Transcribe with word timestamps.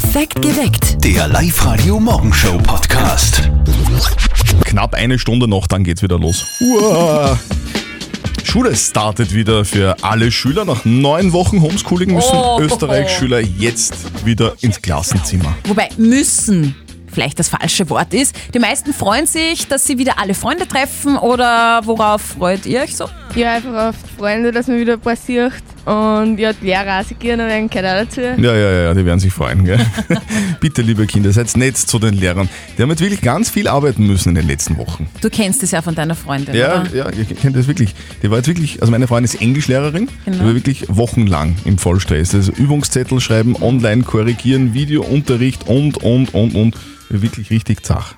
Perfekt 0.00 0.40
geweckt. 0.42 1.04
Der 1.04 1.26
Live-Radio-Morgenshow-Podcast. 1.26 3.50
Knapp 4.64 4.94
eine 4.94 5.18
Stunde 5.18 5.48
noch, 5.48 5.66
dann 5.66 5.82
geht's 5.82 6.04
wieder 6.04 6.20
los. 6.20 6.46
Uah. 6.60 7.36
Schule 8.44 8.76
startet 8.76 9.34
wieder 9.34 9.64
für 9.64 9.96
alle 10.02 10.30
Schüler. 10.30 10.64
Nach 10.64 10.84
neun 10.84 11.32
Wochen 11.32 11.60
Homeschooling 11.60 12.14
müssen 12.14 12.36
Oh. 12.36 12.60
Österreich-Schüler 12.60 13.40
jetzt 13.40 14.24
wieder 14.24 14.54
ins 14.60 14.80
Klassenzimmer. 14.80 15.52
Wobei 15.66 15.88
müssen 15.96 16.76
vielleicht 17.12 17.40
das 17.40 17.48
falsche 17.48 17.90
Wort 17.90 18.14
ist. 18.14 18.36
Die 18.54 18.60
meisten 18.60 18.94
freuen 18.94 19.26
sich, 19.26 19.66
dass 19.66 19.84
sie 19.84 19.98
wieder 19.98 20.20
alle 20.20 20.34
Freunde 20.34 20.68
treffen 20.68 21.18
oder 21.18 21.80
worauf 21.84 22.22
freut 22.22 22.66
ihr 22.66 22.82
euch 22.82 22.94
so? 22.94 23.08
Ja, 23.34 23.54
einfach 23.56 23.88
auf 23.90 23.96
die 24.02 24.16
Freunde, 24.18 24.50
dass 24.52 24.66
man 24.66 24.78
wieder 24.78 24.94
ein 24.94 25.00
paar 25.00 25.14
sieht. 25.16 25.52
Und 25.84 26.38
ja, 26.38 26.52
die 26.52 26.66
Lehrer 26.66 27.00
auch 27.00 27.04
sich 27.04 27.18
gerne 27.18 27.46
werden, 27.46 27.70
gehört 27.70 27.86
auch 27.86 28.04
dazu. 28.04 28.20
Ja, 28.20 28.34
ja, 28.36 28.54
ja, 28.54 28.80
ja, 28.82 28.94
die 28.94 29.04
werden 29.04 29.20
sich 29.20 29.32
freuen. 29.32 29.64
Gell? 29.64 29.78
Bitte, 30.60 30.82
liebe 30.82 31.06
Kinder, 31.06 31.32
seid 31.32 31.56
nett 31.56 31.76
zu 31.76 31.98
den 31.98 32.14
Lehrern. 32.14 32.48
Die 32.76 32.82
haben 32.82 32.90
jetzt 32.90 33.00
wirklich 33.00 33.20
ganz 33.20 33.48
viel 33.48 33.68
arbeiten 33.68 34.06
müssen 34.06 34.30
in 34.30 34.34
den 34.34 34.46
letzten 34.46 34.76
Wochen. 34.76 35.08
Du 35.20 35.30
kennst 35.30 35.62
es 35.62 35.70
ja 35.70 35.80
von 35.80 35.94
deiner 35.94 36.14
Freundin, 36.14 36.54
Ja, 36.54 36.82
oder? 36.82 36.94
ja, 36.94 37.08
ich 37.10 37.34
kenne 37.40 37.56
das 37.56 37.68
wirklich. 37.68 37.94
Die 38.22 38.30
war 38.30 38.38
jetzt 38.38 38.48
wirklich, 38.48 38.80
also 38.80 38.90
meine 38.90 39.06
Freundin 39.06 39.32
ist 39.32 39.40
Englischlehrerin, 39.40 40.08
Genau. 40.24 40.38
die 40.38 40.44
war 40.44 40.54
wirklich 40.54 40.84
wochenlang 40.88 41.56
im 41.64 41.78
Vollstress. 41.78 42.34
Also 42.34 42.52
Übungszettel 42.52 43.20
schreiben, 43.20 43.56
online 43.62 44.02
korrigieren, 44.02 44.74
Videounterricht 44.74 45.68
und, 45.68 45.98
und, 46.02 46.34
und, 46.34 46.54
und. 46.54 46.76
Wirklich 47.08 47.50
richtig 47.50 47.86
zach. 47.86 48.14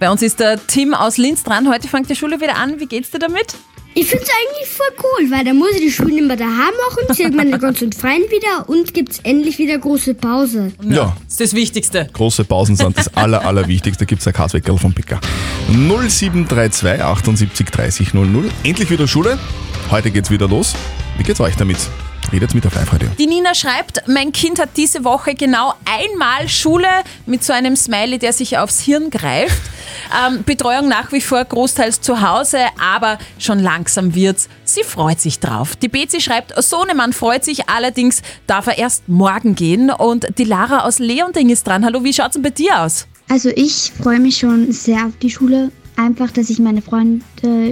Bei 0.00 0.10
uns 0.10 0.20
ist 0.22 0.40
der 0.40 0.58
Tim 0.66 0.94
aus 0.94 1.16
Linz 1.18 1.44
dran. 1.44 1.68
Heute 1.68 1.86
fängt 1.86 2.10
die 2.10 2.16
Schule 2.16 2.40
wieder 2.40 2.56
an. 2.56 2.80
Wie 2.80 2.86
geht's 2.86 3.10
dir 3.12 3.20
damit? 3.20 3.54
Ich 3.94 4.06
find's 4.06 4.28
eigentlich 4.30 4.68
voll 4.68 4.86
cool, 5.02 5.30
weil 5.30 5.44
da 5.44 5.52
muss 5.52 5.72
ich 5.74 5.80
die 5.82 5.90
Schulen 5.90 6.16
immer 6.18 6.36
daheim 6.36 6.72
machen, 6.88 7.14
sieht 7.14 7.34
meine 7.34 7.58
ganzen 7.58 7.92
Freunde 7.92 8.30
wieder 8.30 8.68
und 8.68 8.94
gibt's 8.94 9.20
endlich 9.22 9.58
wieder 9.58 9.76
große 9.76 10.14
Pause. 10.14 10.72
Ja, 10.88 11.14
Das 11.24 11.32
ist 11.32 11.40
das 11.40 11.54
Wichtigste. 11.54 12.08
große 12.12 12.44
Pausen 12.44 12.74
sind 12.76 12.96
das 12.96 13.14
aller, 13.14 13.44
allerwichtigste. 13.44 14.06
Gibt 14.06 14.22
es 14.22 14.26
ein 14.26 14.32
Kasweckerl 14.32 14.78
vom 14.78 14.94
Picker. 14.94 15.20
0732 15.68 17.02
78 17.02 17.66
30 17.70 18.14
00. 18.14 18.50
Endlich 18.64 18.90
wieder 18.90 19.06
Schule. 19.06 19.38
Heute 19.90 20.10
geht's 20.10 20.30
wieder 20.30 20.48
los. 20.48 20.74
Wie 21.18 21.22
geht's 21.22 21.40
euch 21.40 21.56
damit? 21.56 21.76
Redet 22.30 22.54
mit 22.54 22.66
auf 22.66 22.74
Live-Radio. 22.74 23.08
Die 23.18 23.26
Nina 23.26 23.54
schreibt, 23.54 24.06
mein 24.06 24.32
Kind 24.32 24.58
hat 24.58 24.70
diese 24.76 25.04
Woche 25.04 25.34
genau 25.34 25.74
einmal 25.84 26.48
Schule 26.48 26.88
mit 27.26 27.42
so 27.44 27.52
einem 27.52 27.76
Smiley, 27.76 28.18
der 28.18 28.32
sich 28.32 28.58
aufs 28.58 28.80
Hirn 28.80 29.10
greift. 29.10 29.60
Ähm, 30.26 30.42
Betreuung 30.44 30.88
nach 30.88 31.12
wie 31.12 31.20
vor 31.22 31.42
großteils 31.42 32.00
zu 32.00 32.20
Hause, 32.20 32.58
aber 32.78 33.18
schon 33.38 33.58
langsam 33.58 34.14
wird's. 34.14 34.48
Sie 34.64 34.82
freut 34.82 35.20
sich 35.20 35.38
drauf. 35.38 35.76
Die 35.76 35.88
Bezi 35.88 36.20
schreibt, 36.20 36.52
Sohnemann 36.62 37.12
freut 37.14 37.44
sich, 37.44 37.68
allerdings 37.68 38.20
darf 38.46 38.66
er 38.66 38.76
erst 38.78 39.08
morgen 39.08 39.54
gehen. 39.54 39.90
Und 39.90 40.26
die 40.38 40.44
Lara 40.44 40.84
aus 40.84 40.98
Leonding 40.98 41.48
ist 41.48 41.66
dran. 41.66 41.84
Hallo, 41.84 42.04
wie 42.04 42.12
schaut's 42.12 42.34
denn 42.34 42.42
bei 42.42 42.50
dir 42.50 42.80
aus? 42.80 43.06
Also 43.28 43.50
ich 43.54 43.92
freue 44.02 44.20
mich 44.20 44.38
schon 44.38 44.70
sehr 44.72 45.06
auf 45.06 45.16
die 45.20 45.30
Schule. 45.30 45.70
Einfach, 45.96 46.30
dass 46.30 46.50
ich 46.50 46.58
meine 46.58 46.82
Freunde 46.82 47.22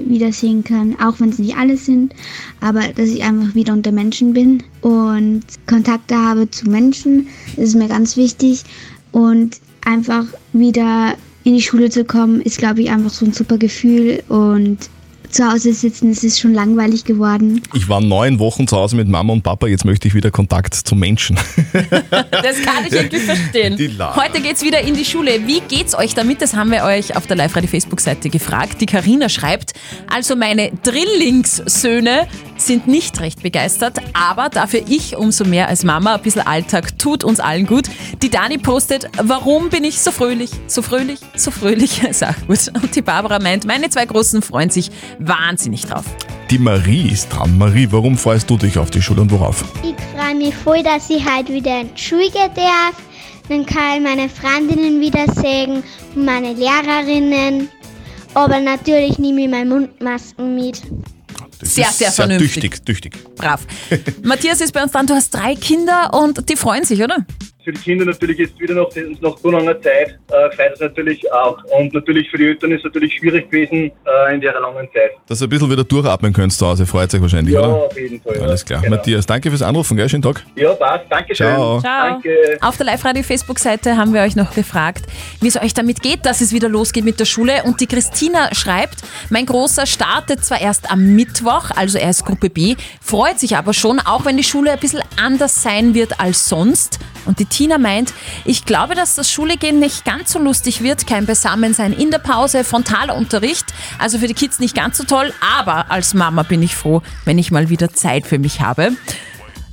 wiedersehen 0.07 0.63
kann, 0.63 0.97
auch 1.01 1.21
wenn 1.21 1.31
es 1.31 1.39
nicht 1.39 1.57
alle 1.57 1.77
sind, 1.77 2.15
aber 2.61 2.81
dass 2.95 3.09
ich 3.09 3.23
einfach 3.23 3.55
wieder 3.55 3.73
unter 3.73 3.93
Menschen 3.93 4.35
bin 4.35 4.62
und 4.83 5.43
Kontakte 5.67 6.17
habe 6.17 6.51
zu 6.51 6.69
Menschen, 6.69 7.29
das 7.57 7.71
ist 7.71 7.75
mir 7.77 7.89
ganz 7.89 8.17
wichtig. 8.17 8.62
Und 9.12 9.61
einfach 9.85 10.27
wieder 10.53 11.15
in 11.45 11.55
die 11.55 11.62
Schule 11.62 11.91
zu 11.91 12.05
kommen, 12.05 12.41
ist, 12.43 12.59
glaube 12.59 12.83
ich, 12.83 12.91
einfach 12.91 13.11
so 13.11 13.25
ein 13.25 13.33
super 13.33 13.59
Gefühl. 13.59 14.23
Und 14.29 14.79
zu 15.33 15.50
Hause 15.50 15.73
sitzen, 15.73 16.11
es 16.11 16.25
ist 16.25 16.41
schon 16.41 16.55
langweilig 16.55 17.05
geworden. 17.05 17.62
Ich 17.75 17.89
war 17.89 18.00
neun 18.00 18.39
Wochen 18.39 18.67
zu 18.67 18.77
Hause 18.77 18.97
mit 18.97 19.09
Mama 19.09 19.33
und 19.33 19.42
Papa, 19.42 19.67
jetzt 19.67 19.84
möchte 19.84 20.09
ich 20.09 20.14
wieder 20.14 20.31
Kontakt 20.31 20.75
zu 20.75 20.95
Menschen. 20.95 21.39
Das 22.31 22.62
kann 22.62 22.87
ich 22.87 22.92
irgendwie 22.92 23.19
verstehen. 23.19 23.98
Heute 24.17 24.41
geht's 24.41 24.62
wieder 24.62 24.81
in 24.81 24.95
die 24.95 25.05
Schule. 25.05 25.47
Wie 25.47 25.61
geht's 25.61 25.95
euch 25.95 26.14
damit? 26.14 26.41
Das 26.41 26.55
haben 26.55 26.70
wir 26.70 26.84
euch 26.84 27.17
auf 27.17 27.27
der 27.27 27.37
Live-Radio-Facebook-Seite 27.37 28.31
gefragt. 28.31 28.81
Die 28.81 28.87
Karina 28.87 29.28
schreibt, 29.28 29.72
also 30.09 30.37
meine 30.37 30.70
Drillingssöhne 30.83 32.26
sind 32.60 32.87
nicht 32.87 33.21
recht 33.21 33.43
begeistert, 33.43 33.98
aber 34.12 34.48
dafür 34.48 34.82
ich 34.88 35.16
umso 35.16 35.44
mehr 35.44 35.69
als 35.69 35.84
Mama. 35.84 36.15
Ein 36.15 36.22
bisschen 36.22 36.47
Alltag 36.47 36.98
tut 36.98 37.25
uns 37.25 37.41
allen 37.41 37.66
gut. 37.66 37.84
Die 38.22 38.31
Dani 38.31 38.59
postet, 38.59 39.09
warum 39.22 39.71
bin 39.71 39.84
ich 39.84 40.00
so 40.00 40.10
fröhlich, 40.10 40.50
so 40.66 40.82
fröhlich, 40.82 41.20
so 41.37 41.50
fröhlich? 41.50 42.03
Ist 42.09 42.25
auch 42.25 42.34
gut. 42.47 42.70
Und 42.75 42.94
die 42.94 43.03
Barbara 43.03 43.38
meint, 43.38 43.65
meine 43.65 43.91
zwei 43.91 44.06
Großen 44.06 44.43
freuen 44.43 44.70
sich 44.70 44.91
wahnsinnig 45.19 45.82
drauf. 45.82 46.04
Die 46.50 46.59
Marie 46.59 47.10
ist 47.10 47.28
dran. 47.28 47.56
Marie, 47.59 47.87
warum 47.91 48.19
freust 48.19 48.50
du 48.50 48.56
dich 48.56 48.76
auf 48.76 48.91
die 48.91 49.00
Schule 49.00 49.20
und 49.22 49.31
worauf? 49.31 49.65
Ich 49.84 49.94
freue 50.16 50.34
mich 50.34 50.54
voll, 50.54 50.82
dass 50.82 51.09
ich 51.09 51.25
heute 51.25 51.53
wieder 51.53 51.82
in 51.82 51.94
die 51.94 52.00
Schule 52.00 52.28
gehen 52.31 52.50
darf. 52.56 52.94
Dann 53.49 53.65
kann 53.65 53.97
ich 53.97 54.03
meine 54.03 54.28
Freundinnen 54.28 55.00
wiedersehen 55.00 55.84
und 56.15 56.25
meine 56.25 56.53
Lehrerinnen. 56.54 57.69
Aber 58.34 58.60
natürlich 58.60 59.19
nehme 59.19 59.43
ich 59.43 59.49
meine 59.49 59.70
Mundmasken 59.70 60.54
mit. 60.54 60.82
Sehr, 61.75 61.91
sehr 61.91 62.12
vernünftig. 62.12 62.62
Tüchtig, 62.62 62.84
tüchtig. 62.84 63.36
Brav. 63.36 63.60
Matthias 64.22 64.60
ist 64.60 64.72
bei 64.72 64.82
uns 64.82 64.92
dran. 64.92 65.06
Du 65.06 65.14
hast 65.14 65.31
drei 65.31 65.54
Kinder 65.54 66.12
und 66.14 66.48
die 66.48 66.56
freuen 66.56 66.84
sich, 66.84 67.03
oder? 67.03 67.25
Für 67.65 67.72
die 67.72 67.81
Kinder 67.81 68.04
natürlich 68.06 68.38
jetzt 68.38 68.59
wieder 68.59 68.75
nach, 68.75 68.87
nach 69.21 69.37
so 69.38 69.50
langer 69.50 69.81
Zeit 69.82 70.19
äh, 70.28 70.56
freut 70.56 70.72
es 70.75 70.81
natürlich 70.81 71.31
auch. 71.32 71.59
Und 71.78 71.93
natürlich 71.93 72.31
für 72.31 72.38
die 72.38 72.47
Eltern 72.47 72.72
ist 72.72 72.78
es 72.78 72.84
natürlich 72.84 73.15
schwierig 73.19 73.50
gewesen 73.50 73.91
äh, 74.06 74.34
in 74.34 74.41
der 74.41 74.59
langen 74.60 74.88
Zeit. 74.94 75.10
Dass 75.28 75.41
ihr 75.43 75.47
ein 75.47 75.50
bisschen 75.50 75.70
wieder 75.70 75.84
durchatmen 75.84 76.32
könnt 76.32 76.53
zu 76.53 76.66
Hause, 76.66 76.87
freut 76.87 77.12
euch 77.15 77.20
wahrscheinlich, 77.20 77.54
Ja, 77.54 77.60
oder? 77.60 77.75
auf 77.84 77.99
jeden 77.99 78.20
Fall. 78.22 78.37
ja. 78.37 78.43
Alles 78.43 78.65
klar. 78.65 78.81
Genau. 78.81 78.97
Matthias, 78.97 79.26
danke 79.26 79.50
fürs 79.50 79.62
Anrufen, 79.62 79.97
gell? 79.97 80.09
Schönen 80.09 80.22
Tag. 80.22 80.43
Ja, 80.56 80.72
passt. 80.72 81.04
Dankeschön. 81.10 81.47
Ciao. 81.47 81.81
Ciao. 81.81 82.09
Danke. 82.12 82.59
Auf 82.62 82.76
der 82.78 82.87
Live-Radio-Facebook-Seite 82.87 83.97
haben 83.97 84.15
wir 84.15 84.22
euch 84.22 84.37
noch 84.37 84.54
gefragt, 84.54 85.04
wie 85.41 85.49
es 85.49 85.60
euch 85.60 85.75
damit 85.75 86.00
geht, 86.03 86.25
dass 86.26 86.41
es 86.41 86.53
wieder 86.53 86.69
losgeht 86.69 87.04
mit 87.04 87.20
der 87.20 87.25
Schule. 87.26 87.62
Und 87.65 87.81
die 87.81 87.87
Christina 87.87 88.54
schreibt, 88.54 88.97
mein 89.28 89.47
Großer 89.47 89.87
startet 89.87 90.44
zwar 90.44 90.60
erst 90.60 90.91
am 90.91 91.15
Mittwoch, 91.15 91.70
also 91.76 91.99
er 91.99 92.10
ist 92.10 92.25
Gruppe 92.25 92.49
B, 92.50 92.76
freut 93.00 93.38
sich 93.38 93.56
aber 93.56 93.75
schon, 93.75 93.99
auch 94.00 94.25
wenn 94.25 94.37
die 94.37 94.44
Schule 94.44 94.72
ein 94.72 94.78
bisschen 94.78 95.03
anders 95.22 95.62
sein 95.62 95.94
wird 95.94 96.19
als 96.20 96.49
sonst. 96.49 96.99
Und 97.26 97.38
die 97.38 97.47
Tina 97.47 97.78
meint, 97.78 98.12
ich 98.44 98.64
glaube, 98.64 98.94
dass 98.94 99.14
das 99.14 99.31
Schulegehen 99.31 99.78
nicht 99.78 100.04
ganz 100.04 100.32
so 100.32 100.38
lustig 100.38 100.82
wird, 100.82 101.06
kein 101.06 101.26
Beisammensein 101.26 101.92
in 101.92 102.10
der 102.10 102.19
Pause, 102.19 102.64
frontaler 102.64 103.16
Unterricht, 103.16 103.66
also 103.98 104.19
für 104.19 104.26
die 104.26 104.34
Kids 104.34 104.58
nicht 104.58 104.75
ganz 104.75 104.98
so 104.98 105.04
toll, 105.04 105.32
aber 105.58 105.91
als 105.91 106.14
Mama 106.14 106.42
bin 106.42 106.62
ich 106.62 106.76
froh, 106.76 107.03
wenn 107.25 107.38
ich 107.38 107.50
mal 107.50 107.69
wieder 107.69 107.92
Zeit 107.92 108.26
für 108.26 108.38
mich 108.38 108.60
habe. 108.60 108.92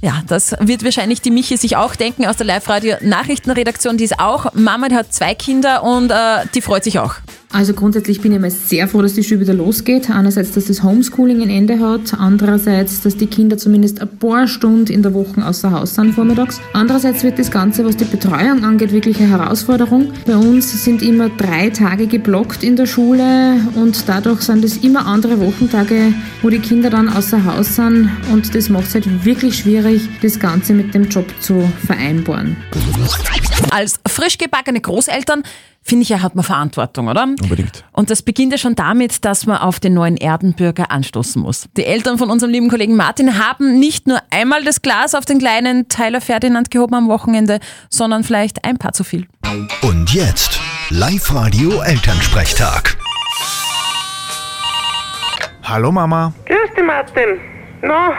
Ja, 0.01 0.21
das 0.27 0.55
wird 0.59 0.83
wahrscheinlich 0.83 1.21
die 1.21 1.31
Michi 1.31 1.57
sich 1.57 1.75
auch 1.75 1.95
denken 1.95 2.27
aus 2.27 2.37
der 2.37 2.45
Live-Radio-Nachrichtenredaktion. 2.45 3.97
Die 3.97 4.03
ist 4.03 4.19
auch 4.19 4.53
Mama, 4.53 4.89
die 4.89 4.95
hat 4.95 5.11
zwei 5.11 5.33
Kinder 5.33 5.83
und 5.83 6.11
äh, 6.11 6.45
die 6.53 6.61
freut 6.61 6.83
sich 6.83 6.99
auch. 6.99 7.15
Also 7.49 7.73
grundsätzlich 7.73 8.19
bin 8.19 8.33
ich 8.33 8.39
mal 8.39 8.51
sehr 8.51 8.89
froh, 8.89 9.01
dass 9.01 9.13
die 9.13 9.23
Schule 9.23 9.39
wieder 9.39 9.53
losgeht. 9.53 10.09
Einerseits, 10.09 10.51
dass 10.51 10.65
das 10.65 10.83
Homeschooling 10.83 11.41
ein 11.41 11.49
Ende 11.49 11.79
hat. 11.79 12.13
Andererseits, 12.19 13.01
dass 13.01 13.15
die 13.15 13.27
Kinder 13.27 13.57
zumindest 13.57 14.01
ein 14.01 14.17
paar 14.19 14.47
Stunden 14.47 14.91
in 14.91 15.01
der 15.01 15.13
Woche 15.13 15.45
außer 15.45 15.71
Haus 15.71 15.95
sind 15.95 16.13
vormittags. 16.13 16.59
Andererseits 16.73 17.23
wird 17.23 17.39
das 17.39 17.49
Ganze, 17.49 17.85
was 17.85 17.95
die 17.95 18.03
Betreuung 18.03 18.65
angeht, 18.65 18.91
wirklich 18.91 19.19
eine 19.19 19.29
Herausforderung. 19.29 20.11
Bei 20.25 20.35
uns 20.35 20.83
sind 20.83 21.01
immer 21.01 21.29
drei 21.29 21.69
Tage 21.69 22.07
geblockt 22.07 22.63
in 22.63 22.75
der 22.75 22.85
Schule 22.85 23.61
und 23.75 24.07
dadurch 24.07 24.41
sind 24.41 24.65
es 24.65 24.77
immer 24.77 25.05
andere 25.05 25.39
Wochentage, 25.39 26.13
wo 26.41 26.49
die 26.49 26.59
Kinder 26.59 26.89
dann 26.89 27.07
außer 27.07 27.45
Haus 27.45 27.77
sind 27.77 28.11
und 28.31 28.53
das 28.53 28.67
macht 28.69 28.87
es 28.87 28.95
halt 28.95 29.25
wirklich 29.25 29.57
schwierig, 29.57 30.01
das 30.21 30.37
Ganze 30.37 30.73
mit 30.73 30.93
dem 30.93 31.07
Job 31.07 31.25
zu 31.39 31.71
vereinbaren. 31.85 32.57
Als 33.71 33.99
frisch 34.07 34.37
gebackene 34.37 34.81
Großeltern, 34.81 35.43
finde 35.87 36.03
ich 36.03 36.09
ja, 36.09 36.21
hat 36.21 36.35
man 36.35 36.43
Verantwortung, 36.43 37.07
oder? 37.07 37.23
Unbedingt. 37.23 37.85
Und 37.93 38.09
das 38.09 38.21
beginnt 38.21 38.51
ja 38.51 38.57
schon 38.57 38.75
damit, 38.75 39.23
dass 39.23 39.45
man 39.45 39.57
auf 39.57 39.79
den 39.79 39.93
neuen 39.93 40.17
Erdenbürger 40.17 40.91
anstoßen 40.91 41.41
muss. 41.41 41.67
Die 41.77 41.85
Eltern 41.85 42.17
von 42.17 42.29
unserem 42.29 42.51
lieben 42.51 42.69
Kollegen 42.69 42.95
Martin 42.95 43.39
haben 43.39 43.79
nicht 43.79 44.05
nur 44.05 44.19
einmal 44.29 44.63
das 44.63 44.81
Glas 44.81 45.15
auf 45.15 45.23
den 45.23 45.39
kleinen 45.39 45.87
Tyler 45.87 46.19
Ferdinand 46.19 46.71
gehoben 46.71 46.95
am 46.95 47.07
Wochenende, 47.07 47.59
sondern 47.89 48.23
vielleicht 48.23 48.65
ein 48.65 48.77
paar 48.77 48.91
zu 48.91 49.03
viel. 49.05 49.27
Und 49.81 50.13
jetzt 50.13 50.59
Live-Radio 50.89 51.81
Elternsprechtag. 51.81 52.97
Hallo 55.63 55.91
Mama. 55.91 56.33
Grüß 56.45 56.75
dich, 56.75 56.85
Martin. 56.85 57.39
Na, 57.81 58.11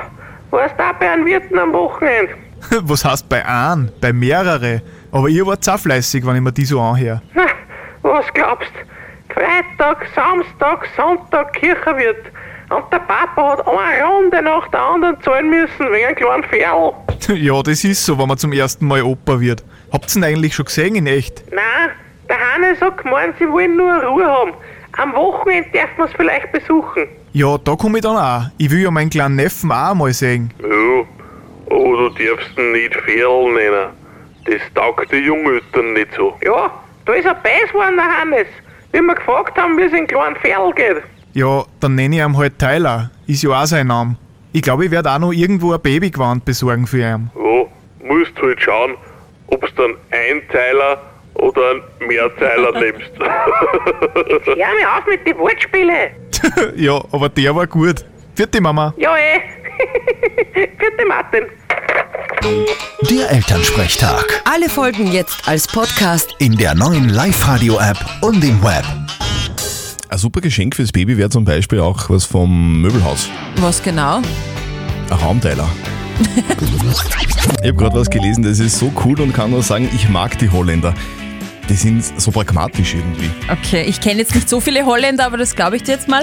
warst 0.51 0.75
du 0.79 0.83
auch 0.83 0.95
bei 0.99 1.11
einem 1.11 1.27
Wirten 1.27 1.59
am 1.59 1.73
Wochenende? 1.73 2.33
Was 2.83 3.05
heißt 3.05 3.29
bei 3.29 3.45
einem? 3.45 3.91
Bei 4.01 4.13
mehrere. 4.13 4.83
Aber 5.19 5.29
ihr 5.29 5.45
wart 5.45 5.69
auch 5.69 5.81
fleißig, 5.81 6.25
wenn 6.25 6.37
ich 6.37 6.43
mir 6.43 6.53
die 6.53 6.65
so 6.65 6.81
anhöre. 6.81 7.21
Na, 7.35 7.47
was 8.03 8.33
glaubst 8.35 8.71
Freitag, 9.35 10.07
Samstag, 10.15 10.87
Sonntag 10.97 11.55
Kirchenwirt. 11.55 12.27
Und 12.71 12.85
der 12.93 13.01
Papa 13.01 13.51
hat 13.51 13.67
eine 13.67 14.05
Runde 14.05 14.41
nach 14.41 14.69
der 14.69 14.81
anderen 14.81 15.21
zahlen 15.23 15.51
müssen 15.51 15.91
wegen 15.91 16.07
einem 16.07 16.15
kleinen 16.15 16.45
Ferl. 16.45 16.93
ja, 17.37 17.61
das 17.65 17.83
ist 17.83 18.07
so, 18.07 18.17
wenn 18.17 18.29
man 18.29 18.39
zum 18.39 18.53
ersten 18.53 18.87
Mal 18.87 19.03
Opa 19.03 19.41
wird. 19.41 19.65
Habt's 19.93 20.15
ihn 20.15 20.23
eigentlich 20.23 20.55
schon 20.55 20.67
gesehen 20.67 20.95
in 20.95 21.09
echt? 21.09 21.43
Nein, 21.51 21.91
der 22.29 22.37
Hannes 22.55 22.81
hat 22.81 22.99
gemeint, 22.99 23.35
sie 23.41 23.51
wollen 23.51 23.77
nur 23.77 23.93
Ruhe 23.93 24.25
haben. 24.25 24.53
Am 24.99 25.15
Wochenende 25.15 25.69
darf 25.73 25.91
man 25.99 26.07
es 26.07 26.15
vielleicht 26.15 26.53
besuchen. 26.53 27.09
Ja, 27.33 27.59
da 27.59 27.75
komm 27.75 27.97
ich 27.97 28.03
dann 28.03 28.17
auch. 28.17 28.43
Ich 28.57 28.71
will 28.71 28.83
ja 28.83 28.93
meinen 28.93 29.11
kleinen 29.11 29.35
Neffen 29.35 29.73
auch 29.73 29.95
mal 29.95 30.13
sehen. 30.13 30.55
Ja, 30.63 31.77
aber 31.77 31.97
du 31.97 32.09
darfst 32.11 32.57
ihn 32.57 32.71
nicht 32.71 32.95
Ferl 32.95 33.53
nennen. 33.53 33.98
Das 34.49 34.63
taugt 34.75 35.13
die 35.13 35.17
Jungeltern 35.17 35.93
nicht 35.93 36.09
so. 36.17 36.35
Ja, 36.43 36.71
da 37.05 37.13
ist 37.13 37.27
ein 37.27 37.37
Beiß 37.43 37.71
geworden, 37.71 37.97
der 37.97 38.07
Hannes. 38.07 38.47
Wie 38.93 39.01
wir 39.03 39.15
gefragt 39.15 39.59
haben, 39.59 39.77
wie 39.77 39.83
es 39.83 39.93
in 39.93 40.07
kleinen 40.07 40.37
Pferdl 40.37 40.73
geht. 40.73 41.03
Ja, 41.35 41.65
dann 41.81 41.95
nenne 41.95 42.17
ich 42.17 42.23
ihn 42.23 42.37
halt 42.37 42.59
Tyler. 42.59 43.11
Ist 43.27 43.43
ja 43.43 43.51
auch 43.51 43.67
sein 43.67 43.89
Name. 43.89 44.17
Ich 44.53 44.63
glaube, 44.63 44.87
ich 44.87 44.91
werde 44.91 45.11
auch 45.11 45.19
noch 45.19 45.33
irgendwo 45.33 45.75
ein 45.75 45.81
Babygewand 45.83 46.47
besorgen 46.47 46.87
für 46.87 47.01
ihn. 47.01 47.31
Ja, 47.37 47.67
musst 48.07 48.33
halt 48.41 48.61
schauen, 48.63 48.95
ob 49.49 49.61
du 49.61 49.83
dann 49.83 49.95
Einteiler 50.11 51.03
oder 51.35 51.71
einen 51.71 52.09
Mehrteiler 52.09 52.73
nimmst. 52.81 53.13
Jetzt 54.31 54.47
hör 54.47 54.57
mir 54.57 54.97
auf 54.97 55.07
mit 55.07 55.27
den 55.27 55.37
Wortspielen. 55.37 56.11
ja, 56.77 56.99
aber 57.13 57.29
der 57.29 57.55
war 57.55 57.67
gut. 57.67 58.03
Vierte 58.35 58.61
Mama. 58.63 58.95
Ja, 58.97 59.15
eh. 59.17 59.41
Vierte 60.55 61.07
Martin. 61.07 61.45
Der 63.11 63.31
Elternsprechtag. 63.31 64.43
Alle 64.45 64.69
Folgen 64.69 65.13
jetzt 65.13 65.47
als 65.47 65.67
Podcast. 65.67 66.35
In 66.39 66.57
der 66.57 66.75
neuen 66.75 67.09
Live-Radio-App 67.09 67.99
und 68.23 68.43
im 68.45 68.63
Web. 68.63 68.85
Ein 70.09 70.19
super 70.19 70.41
Geschenk 70.41 70.75
fürs 70.75 70.91
Baby 70.91 71.17
wäre 71.17 71.31
zum 71.31 71.45
Beispiel 71.45 71.81
auch 71.81 72.09
was 72.11 72.25
vom 72.25 72.81
Möbelhaus. 72.81 73.29
Was 73.57 73.83
genau? 73.83 74.17
Ein 75.11 75.17
Raumteiler. 75.17 75.69
ich 77.63 77.69
habe 77.69 77.75
gerade 77.75 77.97
was 77.97 78.11
gelesen, 78.11 78.43
das 78.43 78.59
ist 78.59 78.79
so 78.79 78.93
cool 79.05 79.21
und 79.21 79.33
kann 79.33 79.51
nur 79.51 79.63
sagen, 79.63 79.89
ich 79.95 80.09
mag 80.09 80.39
die 80.39 80.51
Holländer. 80.51 80.95
Die 81.69 81.75
sind 81.75 82.03
so 82.21 82.31
pragmatisch 82.31 82.95
irgendwie. 82.95 83.31
Okay, 83.51 83.85
ich 83.87 84.01
kenne 84.01 84.21
jetzt 84.21 84.35
nicht 84.35 84.49
so 84.49 84.61
viele 84.61 84.87
Holländer, 84.87 85.27
aber 85.27 85.37
das 85.37 85.55
glaube 85.55 85.77
ich 85.77 85.83
dir 85.83 85.93
jetzt 85.93 86.09
mal. 86.09 86.23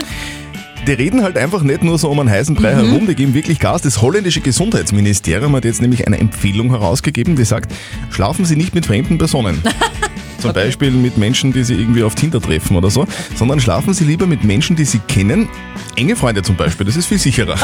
Die 0.88 0.92
reden 0.94 1.24
halt 1.24 1.36
einfach 1.38 1.64
nicht 1.64 1.84
nur 1.84 1.98
so 1.98 2.10
um 2.10 2.20
einen 2.20 2.30
heißen 2.30 2.56
Brei 2.56 2.76
Mhm. 2.76 2.86
herum, 2.88 3.08
die 3.08 3.16
geben 3.16 3.34
wirklich 3.34 3.60
Gas. 3.60 3.82
Das 3.82 4.02
holländische 4.02 4.42
Gesundheitsministerium 4.42 5.56
hat 5.56 5.66
jetzt 5.66 5.82
nämlich 5.82 6.06
eine 6.06 6.20
Empfehlung 6.20 6.70
herausgegeben, 6.70 7.36
die 7.36 7.44
sagt, 7.44 7.74
schlafen 8.12 8.46
Sie 8.46 8.56
nicht 8.56 8.76
mit 8.76 8.86
fremden 8.86 9.18
Personen. 9.18 9.62
Zum 10.54 10.64
Beispiel 10.64 10.92
mit 10.92 11.18
Menschen, 11.18 11.54
die 11.54 11.64
Sie 11.64 11.76
irgendwie 11.76 12.04
auf 12.04 12.16
Tinder 12.16 12.42
treffen 12.42 12.76
oder 12.76 12.90
so, 12.90 13.06
sondern 13.36 13.60
schlafen 13.60 13.94
Sie 13.94 14.04
lieber 14.04 14.26
mit 14.26 14.44
Menschen, 14.44 14.76
die 14.76 14.86
Sie 14.86 15.00
kennen. 15.00 15.48
Enge 15.96 16.16
Freunde 16.16 16.42
zum 16.42 16.56
Beispiel, 16.56 16.86
das 16.86 16.96
ist 16.96 17.06
viel 17.06 17.20
sicherer. 17.20 17.56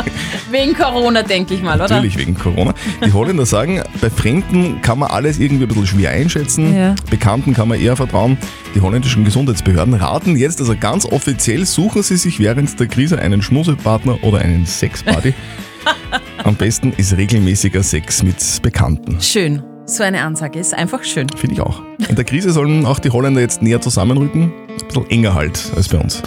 Wegen 0.50 0.74
Corona, 0.74 1.22
denke 1.22 1.54
ich 1.54 1.62
mal, 1.62 1.76
oder? 1.76 1.88
Natürlich 1.88 2.18
wegen 2.18 2.34
Corona. 2.34 2.74
Die 3.04 3.12
Holländer 3.12 3.46
sagen, 3.46 3.82
bei 4.00 4.10
Fremden 4.10 4.80
kann 4.80 4.98
man 4.98 5.10
alles 5.10 5.38
irgendwie 5.38 5.64
ein 5.64 5.68
bisschen 5.68 5.86
schwer 5.86 6.10
einschätzen. 6.10 6.76
Ja. 6.76 6.94
Bekannten 7.10 7.54
kann 7.54 7.68
man 7.68 7.80
eher 7.80 7.96
vertrauen. 7.96 8.38
Die 8.74 8.80
holländischen 8.80 9.24
Gesundheitsbehörden 9.24 9.94
raten 9.94 10.36
jetzt, 10.36 10.60
also 10.60 10.76
ganz 10.78 11.04
offiziell, 11.04 11.64
suchen 11.64 12.02
Sie 12.02 12.16
sich 12.16 12.38
während 12.38 12.78
der 12.78 12.86
Krise 12.86 13.18
einen 13.18 13.42
Schmusepartner 13.42 14.22
oder 14.22 14.38
einen 14.38 14.66
Sexparty. 14.66 15.34
Am 16.44 16.54
besten 16.56 16.92
ist 16.96 17.16
regelmäßiger 17.16 17.82
Sex 17.82 18.22
mit 18.22 18.36
Bekannten. 18.62 19.20
Schön. 19.20 19.62
So 19.88 20.02
eine 20.02 20.22
Ansage 20.22 20.58
ist 20.58 20.74
einfach 20.74 21.04
schön. 21.04 21.28
Finde 21.28 21.54
ich 21.54 21.60
auch. 21.60 21.80
In 22.08 22.16
der 22.16 22.24
Krise 22.24 22.50
sollen 22.50 22.84
auch 22.84 22.98
die 22.98 23.10
Holländer 23.10 23.40
jetzt 23.40 23.62
näher 23.62 23.80
zusammenrücken. 23.80 24.52
Ein 24.68 24.86
bisschen 24.88 25.10
enger 25.10 25.34
halt 25.34 25.70
als 25.76 25.88
bei 25.88 25.98
uns. 25.98 26.20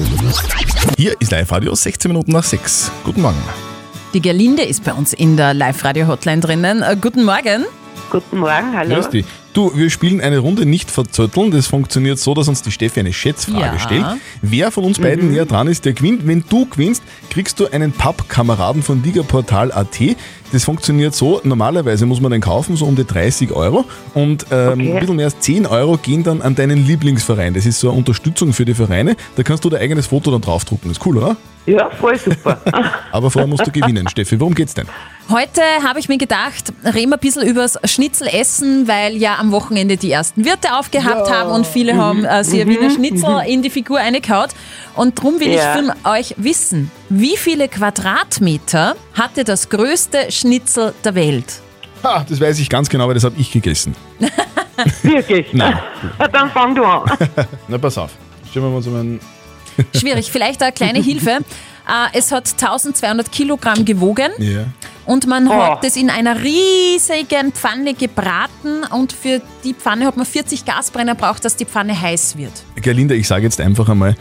Hier 0.97 1.13
ist 1.19 1.29
Live-Radio, 1.31 1.75
16 1.75 2.09
Minuten 2.09 2.31
nach 2.31 2.45
6. 2.45 2.89
Guten 3.03 3.21
Morgen. 3.21 3.37
Die 4.13 4.21
Gerlinde 4.21 4.63
ist 4.63 4.85
bei 4.85 4.93
uns 4.93 5.11
in 5.11 5.35
der 5.35 5.53
Live-Radio-Hotline 5.53 6.39
drinnen. 6.39 6.81
Äh, 6.81 6.95
guten 7.01 7.25
Morgen. 7.25 7.65
Guten 8.11 8.37
Morgen, 8.39 8.75
hallo. 8.75 8.95
Grüß 8.95 9.09
dich. 9.09 9.25
Du, 9.53 9.71
wir 9.75 9.89
spielen 9.89 10.19
eine 10.21 10.39
Runde 10.39 10.65
nicht 10.65 10.89
verzötteln. 10.89 11.51
Das 11.51 11.67
funktioniert 11.67 12.17
so, 12.19 12.33
dass 12.33 12.47
uns 12.47 12.61
die 12.63 12.71
Steffi 12.71 12.99
eine 12.99 13.13
Schätzfrage 13.13 13.75
Ja. 13.75 13.79
stellt. 13.79 14.05
Wer 14.41 14.71
von 14.71 14.83
uns 14.83 14.99
beiden 14.99 15.27
Mhm. 15.27 15.33
näher 15.33 15.45
dran 15.45 15.67
ist, 15.67 15.85
der 15.85 15.93
gewinnt. 15.93 16.25
Wenn 16.25 16.43
du 16.49 16.65
gewinnst, 16.65 17.03
kriegst 17.29 17.59
du 17.59 17.67
einen 17.71 17.91
Pappkameraden 17.91 18.81
von 18.83 19.03
Ligaportal.at. 19.03 20.15
Das 20.51 20.63
funktioniert 20.63 21.13
so, 21.13 21.39
normalerweise 21.43 22.05
muss 22.07 22.19
man 22.21 22.31
den 22.31 22.41
kaufen, 22.41 22.75
so 22.77 22.85
um 22.85 22.95
die 22.95 23.05
30 23.05 23.51
Euro. 23.51 23.85
Und 24.15 24.45
ähm, 24.51 24.69
Okay. 24.79 24.93
ein 24.93 24.99
bisschen 25.01 25.15
mehr 25.17 25.25
als 25.25 25.39
10 25.39 25.67
Euro 25.67 25.97
gehen 25.97 26.23
dann 26.23 26.41
an 26.41 26.55
deinen 26.55 26.85
Lieblingsverein. 26.87 27.53
Das 27.53 27.65
ist 27.67 27.79
so 27.79 27.89
eine 27.89 27.97
Unterstützung 27.97 28.53
für 28.53 28.65
die 28.65 28.73
Vereine. 28.73 29.15
Da 29.35 29.43
kannst 29.43 29.65
du 29.65 29.69
dein 29.69 29.81
eigenes 29.81 30.07
Foto 30.07 30.31
dann 30.31 30.41
draufdrucken. 30.41 30.89
Ist 30.89 31.05
cool, 31.05 31.17
oder? 31.17 31.37
Ja, 31.67 31.89
voll 31.91 32.17
super. 32.17 32.59
Aber 33.11 33.29
vorher 33.29 33.47
musst 33.47 33.67
du 33.67 33.71
gewinnen, 33.79 34.07
Steffi. 34.09 34.39
Worum 34.39 34.55
geht's 34.55 34.73
denn? 34.73 34.87
Heute 35.29 35.61
habe 35.87 35.99
ich 35.99 36.09
mir 36.09 36.17
gedacht, 36.17 36.73
reden 36.83 37.11
wir 37.11 37.17
ein 37.17 37.19
bisschen 37.19 37.43
übers 37.43 37.77
Schnitzelessen, 37.83 38.87
weil 38.87 39.15
ja 39.15 39.37
am 39.37 39.51
Wochenende 39.51 39.95
die 39.95 40.11
ersten 40.11 40.43
Wirte 40.43 40.75
aufgehabt 40.75 41.29
haben 41.31 41.51
und 41.51 41.67
viele 41.67 41.95
haben 41.97 42.25
äh, 42.25 42.43
sich 42.43 42.59
ein 42.61 42.67
Mhm. 42.67 42.71
Wiener 42.71 42.89
Schnitzel 42.89 43.41
in 43.47 43.61
die 43.61 43.69
Figur 43.69 43.99
eingehaut. 43.99 44.49
Und 44.95 45.19
darum 45.19 45.39
will 45.39 45.49
Ja. 45.51 45.75
ich 45.75 45.79
von 45.85 45.91
euch 46.11 46.33
wissen, 46.37 46.89
wie 47.09 47.37
viele 47.37 47.67
Quadratmeter 47.67 48.95
hatte 49.13 49.43
das 49.43 49.69
größte 49.69 50.31
Schnitzel 50.31 50.95
der 51.03 51.13
Welt? 51.13 51.61
Ha, 52.03 52.25
das 52.27 52.41
weiß 52.41 52.57
ich 52.59 52.67
ganz 52.69 52.89
genau, 52.89 53.07
weil 53.07 53.13
das 53.13 53.23
habe 53.23 53.35
ich 53.37 53.51
gegessen. 53.51 53.95
Wirklich? 55.03 55.47
Nein. 55.53 55.77
Dann 56.31 56.49
fang 56.49 56.73
du 56.73 56.83
an. 56.83 57.03
Na, 57.67 57.77
pass 57.77 57.99
auf. 57.99 58.09
Stellen 58.49 58.65
wir 58.65 58.71
mal 58.71 58.81
so 58.81 58.89
einen. 58.89 59.19
Schwierig, 59.95 60.31
vielleicht 60.31 60.63
eine 60.63 60.71
kleine 60.71 60.99
Hilfe. 61.03 61.29
Äh, 61.87 62.17
Es 62.17 62.31
hat 62.31 62.47
1200 62.49 63.31
Kilogramm 63.31 63.85
gewogen 63.85 64.31
Ja. 64.39 64.61
Und 65.05 65.27
man 65.27 65.47
Oh. 65.47 65.53
hat 65.53 65.83
es 65.83 65.95
in 65.95 66.09
einer 66.09 66.41
riesigen 66.41 67.51
Pfanne 67.53 67.93
gebraten 67.93 68.83
und 68.91 69.13
für 69.13 69.41
die 69.63 69.73
Pfanne 69.73 70.05
hat 70.05 70.17
man 70.17 70.25
40 70.25 70.65
Gasbrenner 70.65 71.15
braucht, 71.15 71.45
dass 71.45 71.55
die 71.55 71.65
Pfanne 71.65 71.99
heiß 71.99 72.37
wird. 72.37 72.51
Gerlinde, 72.75 73.15
ich 73.15 73.27
sage 73.27 73.43
jetzt 73.43 73.59
einfach 73.61 73.87
einmal 73.89 74.15